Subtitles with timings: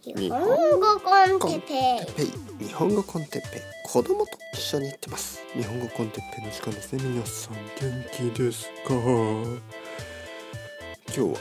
[0.00, 0.46] 日本語
[1.00, 2.14] con テッペイ。
[2.14, 2.22] ペ
[2.62, 3.62] イ日本語 con テッペイ。
[3.84, 5.40] 子供と一緒に行ってます。
[5.54, 7.02] 日本語 con テッペイの時間ですね。
[7.02, 7.60] 皆さん元
[8.32, 8.94] 気ですか？
[8.94, 9.60] 今
[11.14, 11.34] 日は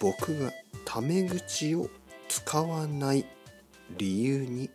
[0.00, 0.50] 僕が
[0.86, 1.90] タメ口を
[2.28, 3.26] 使わない
[3.98, 4.70] 理由に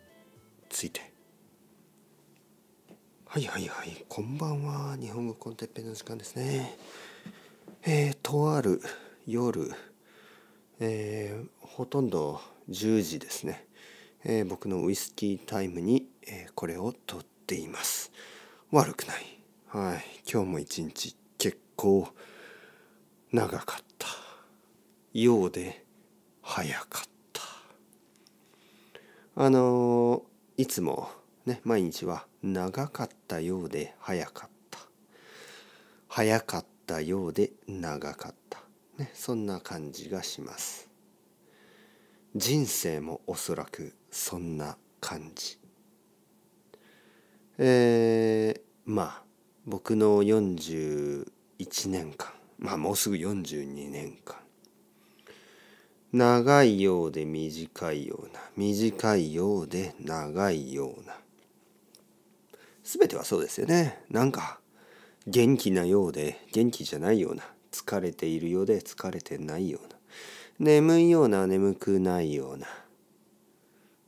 [0.68, 1.00] ついて。
[3.26, 4.96] はいはいはいこんばんは。
[4.96, 6.78] 日本語 con テッペイの時間ですね。
[7.82, 8.80] えー、とある
[9.26, 9.72] 夜
[10.78, 13.66] えー、ほとんど10時ですね、
[14.24, 18.10] えー、僕のウイスキータイムに、えー、これを撮っています。
[18.72, 19.38] 悪くない。
[19.68, 20.04] はい。
[20.30, 22.08] 今日も一日結構
[23.32, 24.06] 長かった。
[25.12, 25.84] ようで
[26.42, 27.42] 早かった。
[29.36, 31.08] あのー、いつも
[31.46, 34.80] ね毎日は長かったようで早かった。
[36.08, 38.60] 早かったようで長かった。
[38.98, 40.85] ね、そんな感じがします。
[42.38, 45.58] 人生もおそらくそんな感じ。
[47.56, 49.22] えー、まあ
[49.64, 51.24] 僕の41
[51.86, 54.36] 年間まあもうすぐ42年間。
[56.12, 61.16] 長いようで短いような短いようで長いような。
[62.84, 64.04] 全てはそうですよね。
[64.10, 64.60] なんか
[65.26, 69.95] 元気なようで元気じゃないような疲れているようで疲れてないような。
[70.58, 72.66] 眠いような眠くないような。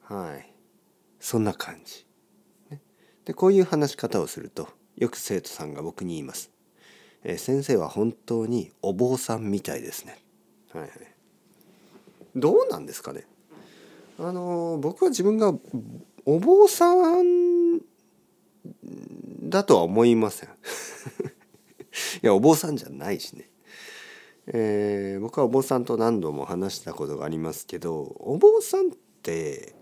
[0.03, 0.49] はい。
[1.21, 2.07] そんな感じ、
[2.71, 2.81] ね、
[3.25, 6.51] でこういう話し方をするとよく生徒さんが僕に言います
[7.25, 10.23] 「え、先生は本当にお坊さんみたいですね」
[10.73, 10.91] はいはい。
[12.37, 13.27] どうなんですかね。
[14.19, 15.55] あの僕は自分が
[16.25, 17.81] お坊さん
[19.43, 20.49] だとは思いません。
[22.23, 23.51] いやお坊さんじゃないしね。
[24.51, 28.91] えー、僕はお坊さんと何度も話したことがありますけどお坊さんっ
[29.23, 29.75] て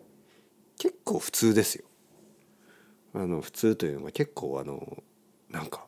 [0.79, 1.85] 結構普通ですよ。
[3.15, 5.03] あの普通というのは結構あの
[5.51, 5.87] なんか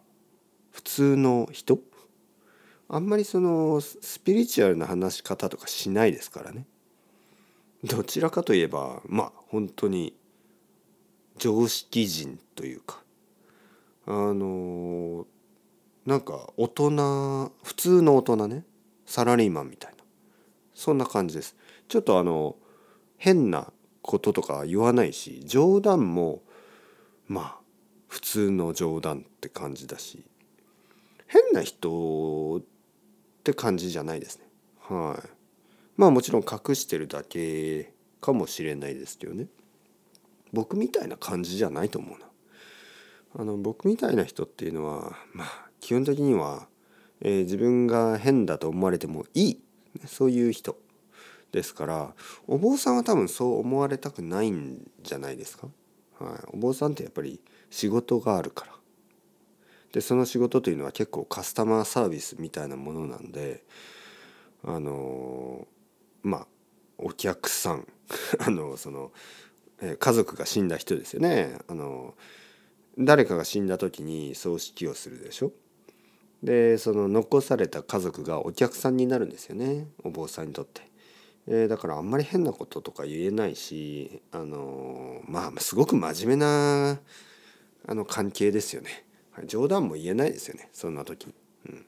[0.71, 1.81] 普通の人？
[2.89, 6.65] あんまりそのスピリチュアルな話し方とかしないですからね。
[7.85, 10.17] どちらかといえばまあ本当に
[11.37, 13.03] 常識人というか
[14.07, 15.27] あの
[16.09, 18.65] なんか大人普通の大人ね。
[19.05, 19.99] サラリーマンみたいな。
[20.73, 21.55] そんな感じです。
[21.87, 22.57] ちょっとあの
[23.19, 23.71] 変な
[24.01, 26.41] こととか言わないし冗談も
[27.27, 27.57] まあ
[28.07, 30.25] 普通の冗談って感じだし。
[31.27, 32.63] 変な人っ
[33.45, 34.49] て感じじゃないですね。
[34.81, 35.29] はい。
[35.99, 37.93] まあもちろん隠してるだけ
[38.23, 39.49] かもしれないですけどね。
[40.55, 42.27] 僕みたいな感じじゃないと思うな。
[43.43, 46.69] あの僕みたいな人っていうのはまあ基本的には
[47.21, 49.61] えー、自分が変だと思われてもいい。
[50.07, 50.79] そういう人
[51.51, 52.15] ですから
[52.47, 55.69] お坊さんは多分そう思われたくないんじゃないですか。
[56.19, 57.41] はい、お坊さんってやっぱり
[57.71, 58.73] 仕事があるから。
[59.93, 63.65] でその仕事というのは結構カスタマーサービスみたいなものなんで
[64.63, 66.47] あのー、まあ
[66.99, 67.87] お客さん。
[68.41, 69.13] あのその、
[69.83, 71.59] えー、家族が死んだ人ですよね。
[71.67, 72.15] あの
[72.99, 75.53] 誰かが死んだ時に葬式をするでしょ。
[76.43, 80.83] でその残された家族がお客さんになるんですよねお坊さんにとって。
[81.51, 86.99] えー、だからあんまり変なこととか言えないしあのー、まあすごく真面目な
[87.87, 89.05] あの関係ですよね。
[89.47, 91.35] 冗談も言えないですよねそんな時に。
[91.71, 91.87] うん、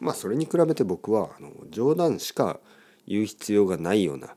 [0.00, 2.60] まあそれに比べて僕はあの冗談しか
[3.06, 4.34] 言う必要がないような、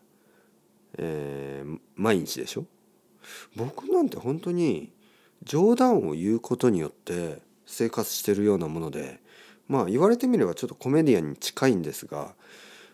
[0.97, 2.65] えー、毎日でしょ
[3.55, 4.91] 僕なんて本当に
[5.43, 9.19] 冗談を言うことによって生活してるようなもので
[9.67, 12.35] まあ言われてみればちょっとコメディアンに近いんですが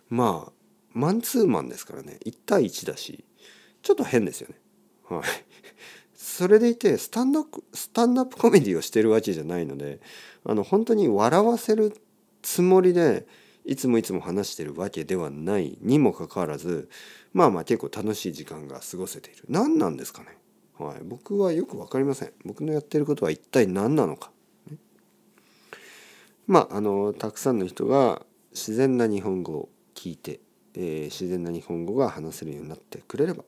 [0.09, 0.51] まあ
[0.93, 2.17] マンツーマンですからね。
[2.25, 3.23] 1対1だし
[3.81, 4.55] ちょっと変ですよね。
[5.07, 5.23] はい、
[6.13, 9.99] それでいてスタンドスタンドアップコメディをしてるわけじゃないので
[10.43, 11.95] あの本当に笑わせる
[12.41, 13.27] つもりで
[13.65, 16.89] いつもいつも話してるわけではないにもかかわらず
[17.33, 19.43] まあまあ結構楽しい時間が過ごせている。
[19.47, 20.37] 何なんですかね、
[20.77, 22.33] はい、僕はよく分かりません。
[22.45, 24.31] 僕のやってることは一体何なのか。
[26.49, 28.23] まああのたくさんの人が
[28.53, 30.39] 自然な日本語を聞いて、
[30.73, 33.43] えー、自然な日本語が話せるようになってくれれば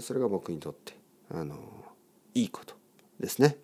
[0.00, 0.96] それが僕にとって
[1.30, 1.56] あの
[2.32, 2.74] いいこと
[3.20, 3.58] ですね。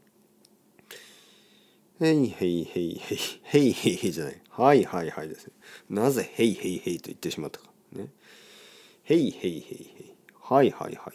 [1.99, 5.53] へいへいへいへいへいへいへいじゃないはいはいはいですね。
[5.89, 8.09] なぜへいへいへいと言ってしまったかね。
[9.05, 9.75] へいへいへいへ
[10.05, 11.15] いはいはいはいはい。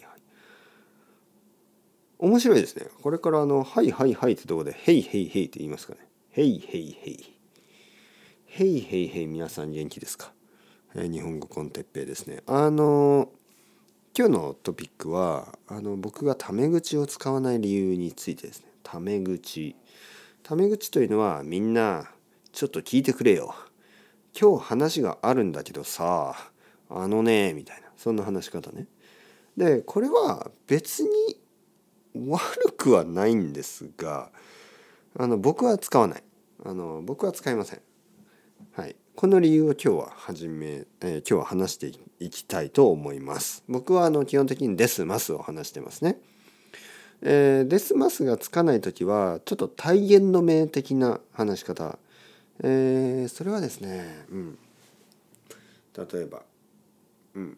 [2.18, 2.88] 面白いですね。
[3.04, 6.00] これからあのはいはいはいってとこでへいへいへいって言いますかね。
[6.32, 7.12] へいへいへい。
[7.12, 7.33] へい
[8.56, 10.32] へいへい皆さん元気ですか、
[10.94, 12.44] えー、日本語コンテッペイですね。
[12.46, 13.30] あの
[14.16, 18.68] 今日のトピックはあの僕がタメ口を使わない理由についてですね。
[18.84, 19.76] タメ口。
[20.44, 22.12] タメ口というのはみんな
[22.52, 23.56] ちょっと聞いてくれよ。
[24.40, 26.36] 今日話があるんだけどさ
[26.92, 28.86] あのねみたいなそんな話し方ね。
[29.58, 31.10] でこれは別に
[32.30, 34.30] 悪くはないんですが
[35.18, 36.24] あの僕は使わない。
[36.64, 37.82] あの僕は使いません。
[38.72, 38.96] はい。
[39.16, 43.64] この理由を今日は始め、えー、今日は話していきたいと思います。
[43.68, 46.20] 僕はあの基本的にデスマスを話してますね。
[47.22, 51.98] えー、デスマスがつかない時はちょっと体言の名的な話し方、
[52.64, 54.58] えー、それはですね、うん、
[55.96, 56.42] 例えば、
[57.36, 57.58] うん。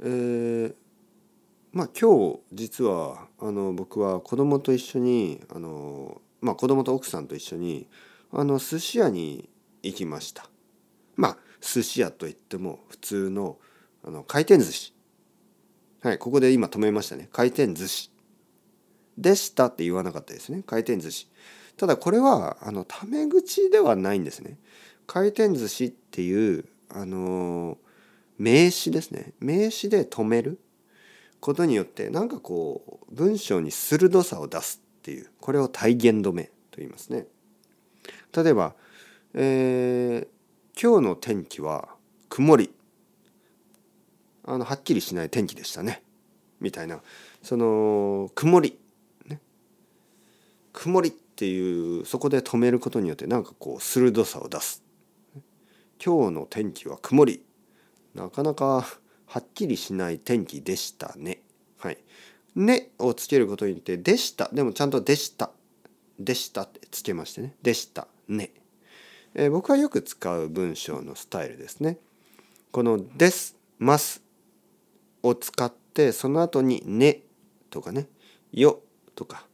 [0.00, 0.74] えー、
[1.72, 7.88] まあ今日実はあの僕は子供と一緒にあの、まあ、子供と奥さんと一緒に
[8.30, 9.48] あの寿司屋に
[9.82, 10.48] 行きました。
[11.16, 13.58] まあ寿司屋といっても普通の
[14.04, 14.94] あの回転寿司。
[16.00, 17.28] はいここで今止めましたね。
[17.32, 18.10] 回転寿司。
[19.18, 20.62] でしたって言わなかったですね。
[20.66, 21.28] 回転寿司。
[21.76, 24.58] ただこれはあのタメ口ではないんですね。
[25.06, 27.78] 回転寿司っていうあの
[28.38, 29.32] 名詞ですね。
[29.40, 30.58] 名詞で止める。
[31.42, 35.28] ことによってなんかこう文章に鋭さを出すっていう。
[35.40, 37.26] これを体言止めと言いますね。
[38.34, 38.74] 例えば、
[39.34, 41.88] えー、今日の天気は
[42.28, 42.72] 曇り
[44.44, 46.02] あのはっきりしない天気でしたね
[46.60, 47.00] みたいな
[47.42, 48.78] その曇り
[49.26, 49.40] ね
[50.72, 54.82] 曇りっていうそこで止めることによってなんかこう鋭さを出す
[56.04, 57.42] 今日の天気は曇り
[58.14, 58.84] なかなか
[59.32, 61.40] はっきりしない天気でしたね。
[61.78, 61.98] はい。
[62.54, 64.50] ねをつけることによって、でした。
[64.52, 65.50] でもちゃんとでした。
[66.18, 67.54] でしたってつけましてね。
[67.62, 68.06] でした。
[68.28, 68.50] ね。
[69.34, 71.98] えー、僕はよく使う文章のスタイルですね。
[72.70, 74.22] このです、ます
[75.22, 77.22] を使って、その後にね
[77.70, 78.08] とかね、
[78.52, 78.80] よ
[79.14, 79.46] とか、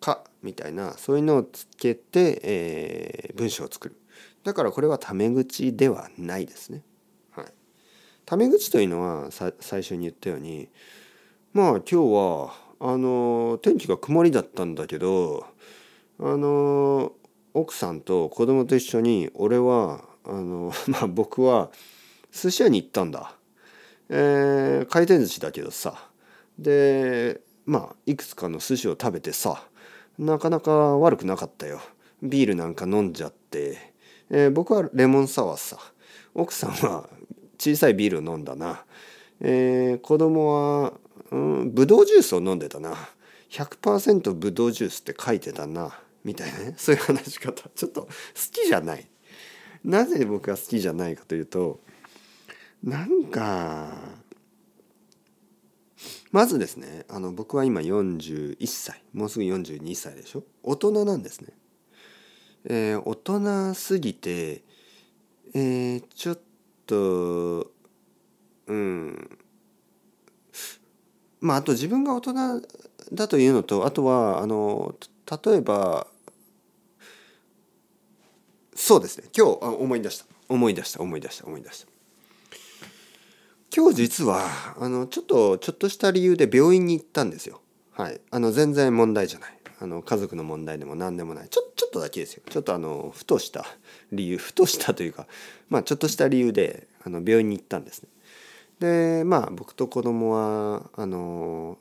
[0.00, 3.96] かみたいな、そういうのをつけて、えー、文章を作る。
[4.44, 6.82] だからこれはタメ口ではないですね。
[7.32, 7.46] はい
[8.26, 10.68] タメ口というのは最初に言ったように
[11.52, 15.46] まあ今日はあの天気が曇りだったんだけど
[16.18, 17.12] あの
[17.54, 21.70] 奥さんと子供と一緒に俺はあの まあ僕は
[22.32, 23.36] 寿司屋に行ったんだ。
[24.10, 26.10] えー、回転寿司だけどさ。
[26.58, 29.64] でまあいくつかの寿司を食べてさ
[30.18, 31.80] なかなか悪くなかったよ。
[32.22, 33.78] ビールなんか飲んじゃって、
[34.30, 35.78] えー、僕はレモンサワーさ。
[36.34, 37.08] 奥さんは
[37.58, 38.84] 小さいビールを飲んだな、
[39.40, 40.94] えー、子供は、
[41.30, 42.96] うん、ブドウジュースを飲んでたな。
[43.50, 45.96] 100%ブドウジュースって書いてたな。
[46.24, 47.68] みたいなね そういう話し方。
[47.68, 48.08] ちょっと好
[48.52, 49.08] きじゃない。
[49.84, 51.80] なぜ僕が好きじゃないかというと
[52.82, 53.92] なんか
[56.32, 59.02] まずですねあの僕は今41歳。
[59.12, 60.44] もうすぐ42歳でしょ？
[60.62, 61.48] 大人なんですね。
[62.64, 64.64] えー、大人すぎて、
[65.52, 66.38] えー、ちょっ
[66.86, 67.70] と
[68.66, 69.38] うん。
[71.40, 72.62] まああと自分が大人
[73.12, 74.94] だというのとあとはあの
[75.44, 76.06] 例えば
[78.74, 79.28] そうですね。
[79.36, 80.26] 今日あ思い出した。
[80.48, 81.88] 思い出した思い出した思い出した。
[83.74, 84.44] 今日実は
[84.78, 87.60] あのちょっとちょっとした理由で病院に行ったんですよ。
[87.92, 88.20] はい。
[88.30, 89.58] あの全然問題じゃない。
[89.80, 91.48] あの家族の問題でも何でもない。
[91.48, 92.42] ちょちょっとだけですよ。
[92.48, 93.64] ちょっとあのふとした
[94.12, 95.26] 理由ふとしたというか
[95.68, 98.08] まあちょっとした理由であの病院に行ったんですね。
[98.80, 101.78] でまあ僕と子供はあの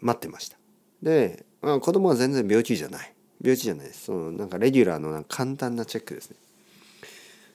[0.00, 0.58] 待ってました。
[1.02, 4.04] で、まあ、子供は全然病気じゃない病気じゃないです。
[4.04, 6.36] そのなんかレギュラーのなんか簡単なチェックですね。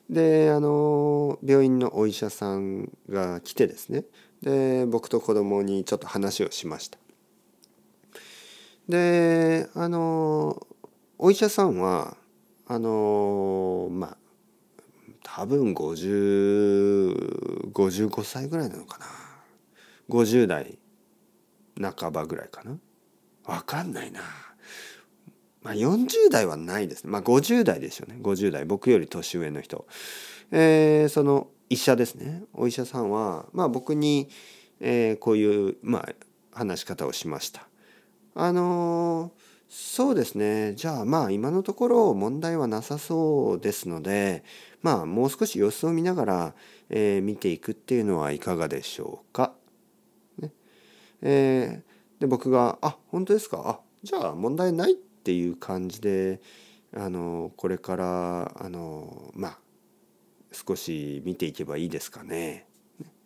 [0.10, 4.04] であの病院のお医者さんが来てですね。
[4.42, 7.00] で僕と子供にちょっと話をしました。
[8.90, 10.68] であの
[11.18, 12.18] お医者さんは
[12.68, 14.18] あのまあ
[15.24, 19.06] 多分5055歳ぐらいなのかな。
[20.10, 20.78] 50代
[21.80, 22.76] 半ばぐらいかな。
[23.46, 24.47] 分かんないな。
[25.68, 27.12] まあ40代はないですね。
[27.12, 28.18] まあ50代ですよね。
[28.22, 28.64] 50代。
[28.64, 29.86] 僕より年上の人。
[30.50, 32.44] えー、その医者ですね。
[32.54, 34.30] お医者さんはまあ僕に、
[34.80, 36.14] えー、こういうまあ
[36.58, 37.68] 話し方をしました。
[38.34, 39.34] あの
[39.68, 40.74] そうですね。
[40.76, 44.46] じゃあまあ今のところ問題はなさそうですので
[44.82, 46.56] まあもう少し様子を見ながら、
[46.90, 49.54] えー、見ていくっていうのはいかがでしょうか。
[50.40, 50.54] ね。
[51.22, 53.62] えー、で僕が「あ本当ですか？
[53.66, 54.98] あじゃあ問題ない」
[55.28, 56.40] っていう感じで
[56.96, 59.58] あのこれからあのまあ
[60.54, 62.66] 少し見ていけばいいですかね。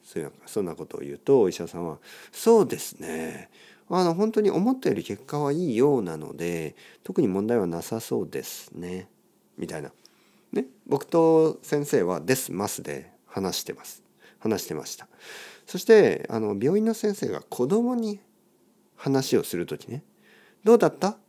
[0.03, 1.99] そういうそんなことを言うとお医者さんは
[2.33, 3.51] 「そうですね。
[3.87, 9.07] あの本当に思ったより結果はいいようなので特に問題はなさそうですね」
[9.59, 9.91] みたいな。
[10.51, 14.01] ね、僕と先生は「ですます」で話してます。
[14.39, 15.07] 話してました。
[15.67, 18.19] そしてあの病院の先生が子供に
[18.95, 20.03] 話をする時ね
[20.65, 21.19] 「どうだった？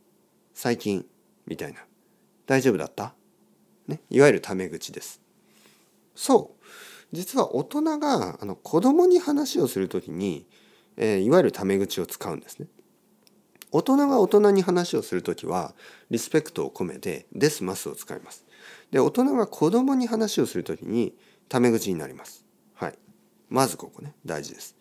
[0.55, 1.07] 最近」
[1.47, 1.81] みたいな
[2.47, 3.15] 「大丈夫だった?」
[3.89, 4.01] ね？
[4.11, 5.21] いわゆるタメ口です。
[6.15, 6.65] そう。
[7.13, 10.47] 実は大人があの子供に話をする時に、
[10.97, 12.69] えー、いわゆるタメ口を使うんですね。
[13.71, 15.75] 大人が大人に話をする時は
[16.11, 18.45] リスペクトを込めて「ですます」を使います。
[18.91, 21.17] で大人が子供に話をする時に
[21.49, 22.45] タメ口になります。
[22.75, 22.99] はい。
[23.49, 24.15] まずここね。
[24.25, 24.77] 大事です。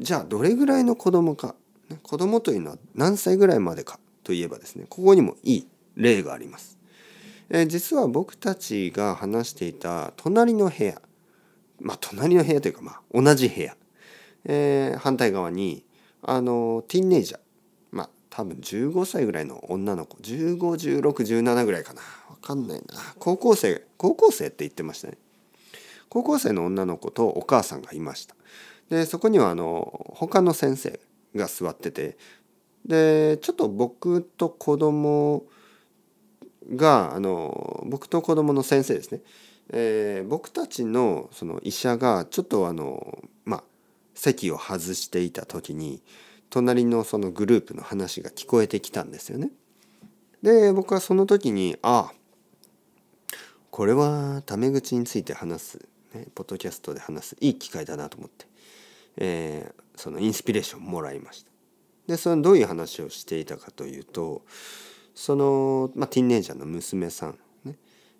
[0.00, 1.54] じゃあどれぐらいの子供か？
[2.02, 4.00] 子供というのは何歳ぐらいまでか？
[4.22, 6.78] といえばですねここにもいい例があります、
[7.50, 11.00] えー、実は僕たちが話していた隣の部屋
[11.80, 13.76] まあ隣の部屋というかまあ同じ部屋、
[14.44, 15.84] えー、反対側に
[16.22, 17.40] あのティーンネイジャー
[17.90, 22.00] まあ多分15歳ぐらいの女の子151617ぐらいかな。
[22.40, 22.84] 分かんないな。
[23.18, 25.18] 高校生高校生って言ってましたね。
[26.08, 28.34] 高校生の女の子とお母さんがいました。
[28.88, 31.00] でそこにはあの他の先生
[31.34, 32.16] が座ってて
[32.86, 35.44] でちょっと僕と子供
[36.74, 39.20] があの僕と子供の先生ですね
[39.70, 43.64] えー、僕たちのその医者がちょっとあのまあ
[44.14, 46.02] 席を外していた時に
[46.50, 49.50] 隣のそのグループの話が聞こえてきたんですよね。
[50.42, 53.32] で僕はその時にああ
[53.70, 58.46] これはタメ口について話す、ね、ポッドキャストで話すいい機会だなと思って、
[59.16, 61.51] えー、そのインスピレーションもらいました。
[62.12, 64.42] でそのどういう話をしていたかというと
[65.14, 67.76] その、まあ、ティーンネイジャーの娘さん、ね、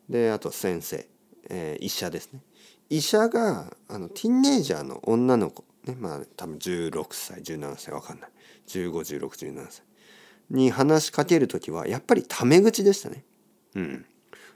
[0.08, 1.06] であと先生
[1.50, 2.40] えー、医者ですね。
[2.88, 5.96] 医者があのティンネイジャーの女の子ね。
[5.98, 8.30] まあ多分16歳17歳わかんない。
[8.66, 9.82] 151617歳。
[10.50, 13.24] に話しかける時はやっぱりタメ口でしたね。
[13.74, 14.06] うん。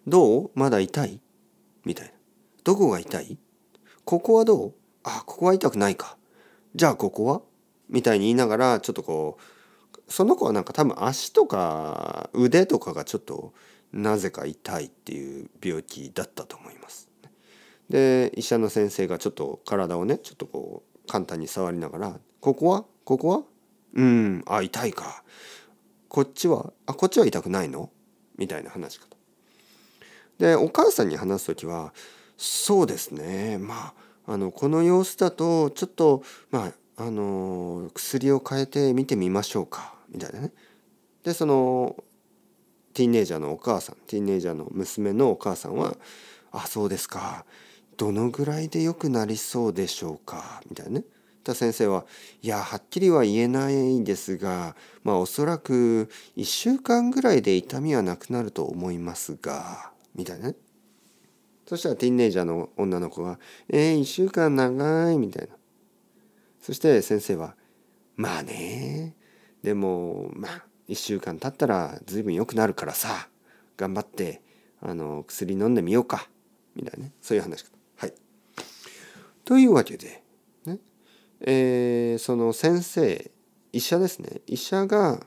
[0.06, 0.50] どう？
[0.54, 1.20] まだ痛い？
[1.84, 2.12] みたいな。
[2.64, 3.38] どこが痛い？
[4.04, 4.74] ここはどう？
[5.02, 6.16] あここは痛くないか。
[6.74, 7.42] じゃあここは？
[7.88, 13.52] みたいに言いながらちょっとこうその子はなんか多分足とか腕とかがちょっと
[13.92, 17.08] なぜか痛いっていう病気だったと思います。
[17.88, 22.84] で医者の先生がちょっと体をねちょっとこう簡単に触りながら「ここは？
[23.04, 23.42] ここは？
[23.94, 25.22] うんあ痛いか
[26.08, 26.72] こっちは？
[26.86, 27.90] あこっちは痛くないの?」
[28.36, 29.16] みたいな話し方。
[30.38, 31.94] でお母さんに話す時は
[32.36, 33.94] 「そうですねま
[34.26, 40.52] ああのこの様子だとちょっとまああの薬を変えてみてみましょうか」みたいなね。
[41.22, 41.96] でその
[42.94, 45.96] ティーンネイジャーのお母さんティーンネイジャーの娘のお母さんは
[46.52, 47.44] 「あそうですか
[47.98, 51.04] どのぐらいで良くなりそうでしょうか」みたいなね。
[51.44, 52.06] た先生は
[52.42, 54.74] 「いやはっきりは言えないんですが
[55.04, 60.56] まあおそらく1週間ぐらいで痛みはなくなると思いますが」みたいなね。
[61.66, 63.38] そしたらティーンネイジャーの女の子は
[63.68, 65.56] 「えー、1週間長い」みたいな。
[66.66, 67.54] そして先生は
[68.16, 69.14] 「まあね。
[69.62, 73.28] でもまあ1週間経ったら随分良くなるからさ
[73.76, 74.42] 頑張って
[74.80, 76.28] あの薬飲んでみようか。
[76.74, 77.12] みたいなね。
[77.20, 77.70] そういう話か。
[77.98, 78.14] はい。
[79.44, 80.24] というわけで、
[80.64, 80.80] ね。
[81.38, 83.30] えー、その先生
[83.72, 84.40] 医者ですね。
[84.48, 85.24] 医者が、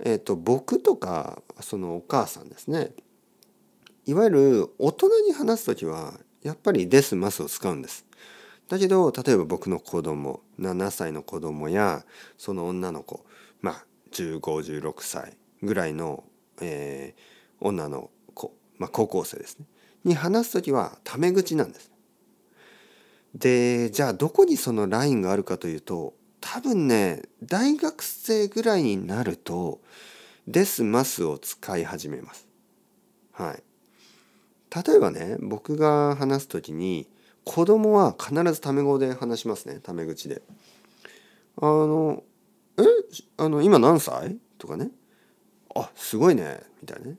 [0.00, 2.90] えーと、僕とかそのお母さんですね。
[4.04, 8.04] いわゆる大人に話す時はやっぱり「です」「ます」を使うんです。
[8.72, 12.06] だけど例えば僕の子供7歳の子供や
[12.38, 13.26] その女の子
[13.60, 16.24] まあ1516歳ぐらいの、
[16.62, 17.22] えー、
[17.60, 19.66] 女の子、まあ、高校生ですね
[20.04, 21.92] に話す時はタメ口なんです。
[23.34, 29.82] でじゃあどこにそのラインがあるかというと多分ね大学生ぐらいになると
[30.48, 32.48] 「です」「ます」を使い始めます。
[33.32, 33.62] はい。
[34.74, 37.06] 例えばね僕が話す時に
[37.44, 40.42] 子供は必ずタメ語で話しますねタメ口で。
[41.60, 42.22] あの
[42.78, 42.82] え
[43.36, 44.38] あの今何歳？
[44.58, 44.90] とかね。
[45.74, 47.16] あすごいねみたいなね。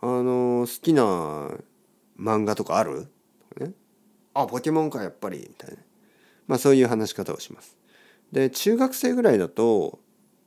[0.00, 1.50] あの好きな
[2.18, 3.06] 漫画とかある？
[3.54, 3.72] とかね。
[4.34, 5.38] あポケモンかやっぱり。
[5.38, 5.76] みたいな
[6.46, 7.76] まあそういう話し方をします。
[8.32, 10.00] で中学生ぐらいだと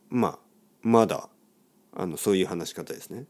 [0.10, 0.40] まあ
[0.82, 1.30] まだ
[1.96, 3.26] あのそういう話し方ですね。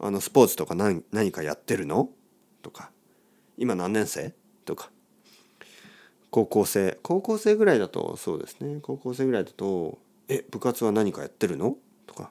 [0.00, 2.10] あのスポーツとか何何かやってるの？
[2.62, 2.90] とか。
[3.56, 4.34] 今何年生？
[4.64, 4.90] とか。
[6.36, 12.30] 高校生高校生ぐらいだとそうですね高校生ぐらいだとえ部活は何かやってるの?」とか、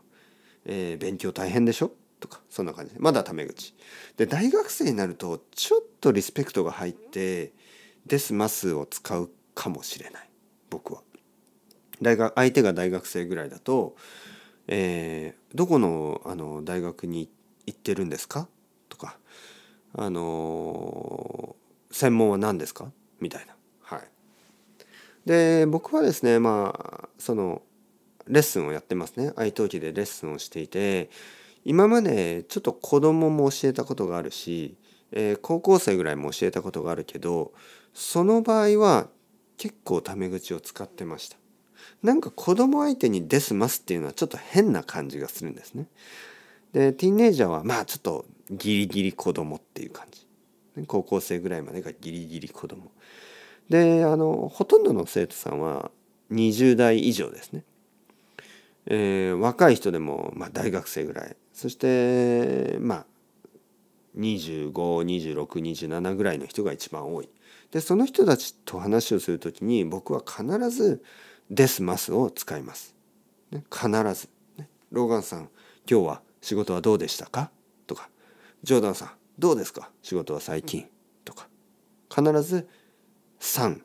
[0.65, 3.73] えー「勉強大変でしょ?」とかそんな感じでまだタメ口
[4.15, 7.53] で大学生になるとちょっとリスペクトが入って
[8.05, 10.29] 「ですます」を使うかもしれない
[10.69, 11.01] 僕は。
[11.99, 13.95] 大学相手が大学生ぐらいだと
[14.67, 17.27] 「えー、どこのあの大学に
[17.65, 18.47] 行ってるんですか?」
[18.87, 19.17] とか
[19.97, 21.55] 「あの
[21.89, 23.54] 専門は何ですか?」みたいな。
[25.25, 26.73] で僕はですねま
[27.05, 27.61] あその
[28.27, 31.09] レッスンをやってますね愛登記でレッスンをしていて
[31.63, 34.75] 今までちょっと子供も教えたことがあるし、
[35.11, 37.53] えー、高校生ぐらいも教えたことがあるけど
[37.93, 39.07] その場合は
[39.57, 41.37] 結構タメ口を使ってました。
[42.03, 45.87] なんか子供相手に「ですます」っていうのはちょっと変な感じがするんですね。
[46.73, 50.25] でティーンエイジャーはまあちょっとギリギリ子供っていう感じ。
[50.87, 52.91] 高校生ぐらいまでがギリギリ子供。
[53.69, 55.91] であのほとんどの生徒さんは
[56.31, 57.63] 20代以上ですね。
[58.87, 63.05] えー、若い人でも、まあ、大学生ぐらいそしてまあ
[64.17, 67.29] 252627ぐらいの人が一番多い。
[67.71, 71.03] でその人たちと話をする時に僕は必ず
[71.49, 72.95] 「ですます」を使います。
[73.51, 74.69] ね、必ず、ね。
[74.91, 75.49] ローガンさん
[75.89, 77.51] 今日は仕事はどうでしたか？
[77.87, 78.09] とか
[78.63, 79.91] ジョーダンさんどうですか？
[80.01, 80.87] 仕事は最近？
[81.25, 81.49] とか
[82.09, 82.67] 必ず
[83.45, 83.83] 「さん」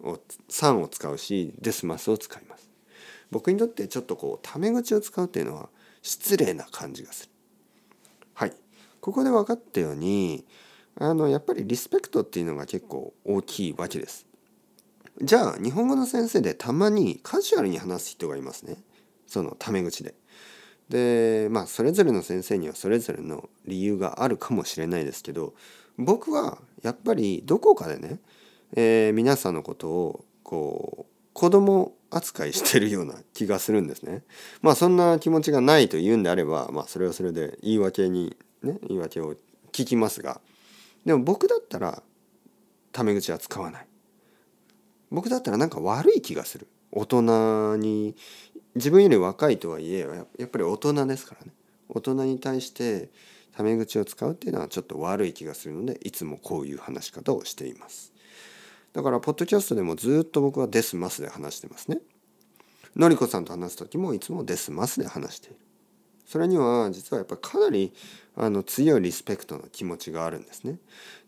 [0.00, 2.70] を「さん」を使うし「ですます」を使います。
[3.30, 5.68] 僕にとってちょっとこうタメ口を使うっていうのは
[6.02, 7.32] 失礼な感じがする。
[8.34, 8.52] はい
[9.00, 10.46] ここで分かったように
[10.96, 14.26] あのやっぱりリスペクトっていうのが結構大きいわけです。
[15.20, 18.76] じゃあ日本語の先生でたまにカジュアルに話す人がいますね
[19.26, 20.14] そのタメ口で。
[20.88, 25.54] でまあそれぞれの先生にはそれぞれの理由があるかもしれないですけど
[25.98, 28.20] 僕はやっぱりどこかでね、
[28.74, 34.24] えー、皆さんのことをこう子供扱いしてるような気がするんですね。
[34.62, 39.36] まあそんな気持ちがないと言うんであれば、まあそれはそれで言い訳にね言い訳を
[39.72, 40.40] 聞きますが
[41.04, 42.02] でも僕だったら
[42.92, 43.86] タメ口は使わない。
[45.10, 46.66] 僕だったらなんか悪い気がする。
[46.90, 48.16] 大人に
[48.74, 51.52] 自分より若いとはいえやっぱり大人ですからね。
[51.88, 53.10] 大人に対して
[53.52, 58.12] タメ口を使うっていうのはちょっと悪い気がするのでいつもこういう話し方をしています。
[58.98, 62.00] だからポッドキャストでもずっと僕は「ですます」で話してますね。
[62.96, 65.56] のりこさんと話す時もいつも「ですます」で話している。
[66.26, 67.92] それには実はやっぱりかなり
[68.34, 70.80] あの強いリスペクトの気持ちがあるんですね。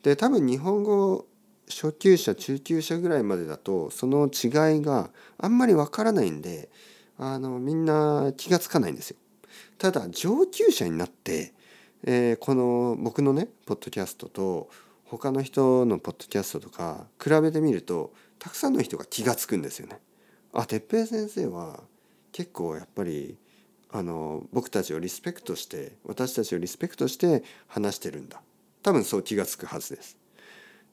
[0.03, 1.29] で多分日本語
[1.69, 6.71] 初級者中級者ぐらいまでだとその違いがあんまりわからないんで
[7.19, 9.17] あのみんな気が付かないんですよ。
[9.79, 11.55] ただ上級者になって、
[12.03, 14.71] えー、この僕のねポッドキャストと
[15.11, 19.99] 他の人のポッドキャストとか比べてみるとたくさんの人が気が付くんですよね。
[20.53, 21.83] あ哲平先生は
[22.31, 23.37] 結構やっぱり
[23.91, 28.41] あの僕たちをリスペクトして私たちをリスペクトして話してるんだ
[28.85, 30.17] 多分そう気が付くはずです。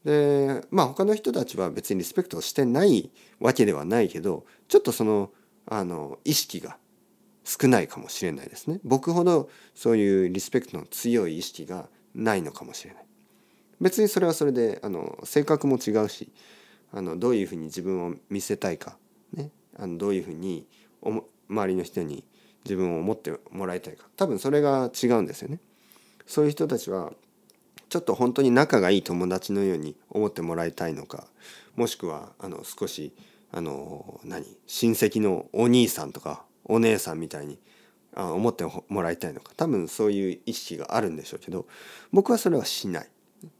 [0.03, 5.29] でまあ他の人たちは別にリスペクトしてないわけではないけどちょっとその
[5.67, 6.77] あの意識が
[7.43, 8.79] 少ないかもしれないですね。
[8.83, 13.06] 僕ほどそういうリスペクトの強い意識がないのかもしれない。
[13.79, 16.31] 別にそれはそれであの性格も違うし
[16.91, 18.97] あのどういうふうに自分を見せたいか、
[19.33, 20.65] ね、あのどういうふうに
[21.49, 22.23] 周りの人に
[22.65, 25.59] 自分を思ってもらいたいか多分それが違うんですよね。
[26.25, 27.13] そういう人たちは
[27.89, 31.27] ちょっと本当に仲がいい友達のように思ってもらいたいのか
[31.77, 33.13] もしくはあの少し
[33.51, 37.59] あの何親戚のお兄さんとかお姉さんみたいに
[38.13, 41.65] あ思ってもらいたいのか多分そういう意識があるんでしょうけど
[42.11, 43.09] 僕はそれはしない。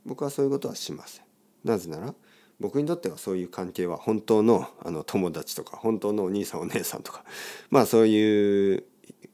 [0.06, 1.26] 僕はそういうことはしません。
[1.64, 2.14] なぜなら
[2.60, 7.24] 僕にとってはそういう関係は本当のあの友達とか本当のお兄さんお姉さんとか
[7.70, 8.84] まあそういう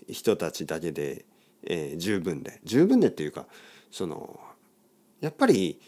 [0.09, 1.25] 人たちだけで、
[1.63, 3.47] えー、十分で十分でっていうか
[3.91, 4.39] その
[5.21, 5.79] やっぱり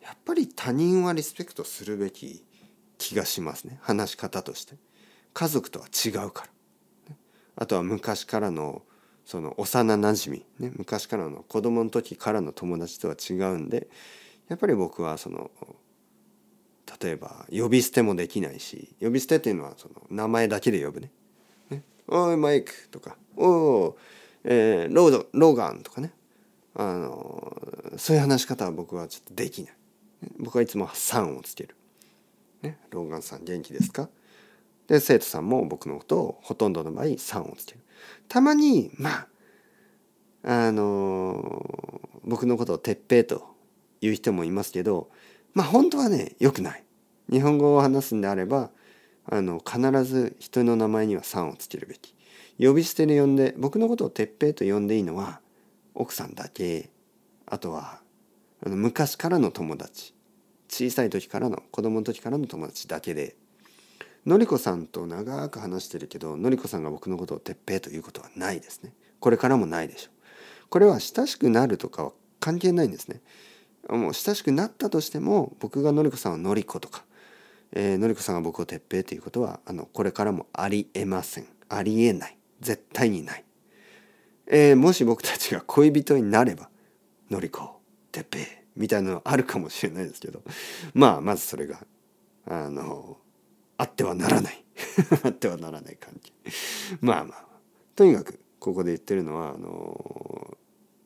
[0.00, 2.44] やっぱり他人はリスペクトするべき
[2.98, 3.78] 気がしますね。
[3.82, 4.76] 話し方として。
[5.32, 7.16] 家族とは違うから。
[7.56, 8.82] あとは昔からの
[9.24, 13.88] その幼なじみ、ね、昔からの子供の時からの友達とは違うんで
[14.48, 15.50] やっぱり僕はその
[17.02, 21.10] 例えば呼び捨てもできないし呼び捨てっていうのはその名前だけで呼ぶね。
[21.70, 23.98] ねおいマイクとかおお、
[24.44, 26.12] えー、ロードローガンとかね
[26.74, 27.56] あの
[27.96, 29.74] そういう話し方は僕はちょっとできない。
[30.38, 31.76] 僕はいつも「さん」をつける。
[32.62, 34.08] ね、ローガンさん元気ですか？
[34.86, 37.80] で生徒さんも僕のことをほとんどの場合「さん」をつける。
[38.28, 39.26] たまにま
[40.42, 43.54] ああの僕のことを鉄平と
[44.00, 45.10] 言う人もいますけど
[45.54, 46.84] まあ本当はねよくない。
[47.30, 48.70] 日本語を話すんであれば
[49.24, 52.14] あの必ず人の名前には「さん」をつけるべき。
[52.58, 55.40] 呼び捨てで呼んで僕のことを鉄平と呼んでいいのは
[55.94, 56.90] 奥さんだけ
[57.46, 58.00] あとは
[58.64, 60.14] あの昔からの友達
[60.68, 63.36] 小さい時からの子供の時からの友達だけで
[64.26, 68.92] のりこさんと長く話してるけどのりこさんが僕のことを鉄平ということはないですね。
[69.20, 70.68] これからもないでしょう。
[70.70, 73.20] これは親しくなるとかは関係ないんですね。
[73.88, 77.04] もう親しくなったとしても僕がのりこさんをのりことか、
[77.72, 81.46] えー、のりこさんが僕を鉄平ということはあのこれからもありえません。
[81.68, 82.38] ありえない。
[82.60, 83.44] 絶対にない、
[84.46, 86.70] えー、もし僕たちが恋人になれば
[87.30, 90.42] のりこ鉄平みたいなのあるかもしれないですけど。
[90.94, 91.84] まあまずそれが
[92.46, 93.18] あの
[93.76, 94.64] あってはならない。
[95.22, 96.32] あってはならない関係
[97.00, 97.46] まあまあ。
[97.94, 100.56] とにかくここで言ってるのはあの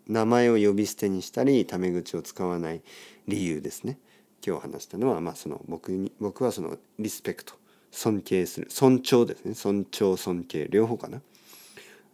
[0.07, 2.83] 名前を呼び捨てにしたりタメ口を使わない
[3.26, 3.98] 理由ですね。
[4.46, 7.54] 今日話したのは、まあ、その僕に僕はそのリスペクト。
[7.90, 8.66] 尊敬する。
[8.70, 9.54] 尊重ですね。
[9.54, 10.68] 尊重尊敬。
[10.70, 11.22] 両方かな。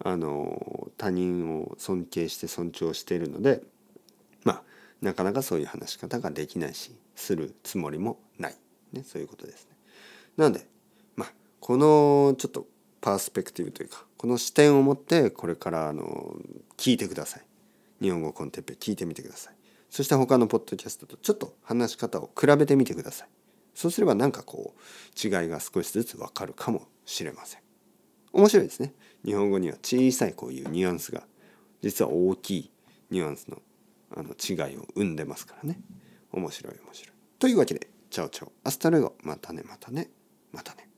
[0.01, 3.62] あの他人を尊敬して尊重しているので
[4.45, 4.62] まあ
[5.01, 8.57] なかなかそういう話し方ができないしするつもりもない、
[8.93, 9.74] ね、そういうことですね。
[10.37, 10.66] なので
[11.16, 12.66] まあこのちょっと
[13.01, 16.37] パースペクティブというかこの視点を持ってこれからあの
[16.77, 17.42] 聞いてください。
[18.01, 19.55] 日本語コンテッペ聞いてみてください。
[19.90, 23.29] そして他のポッドキャストとちょっと話し方を比べてみてください。
[23.75, 27.61] そうすればなんかこう違いが少しずつわかるかもしれません。
[28.33, 28.94] 面白いですね。
[29.25, 31.23] 日本語には小さいこういうニュアンスが
[31.83, 32.70] 実は大きい
[33.11, 33.62] ニュアンスの
[34.16, 35.81] あの違いを生んでますからね。
[36.33, 37.16] 面白い面白い。
[37.38, 38.53] というわけで、 Ciao ciao。
[38.64, 39.14] Hasta luego。
[39.23, 40.09] またねまたね
[40.55, 40.94] またね.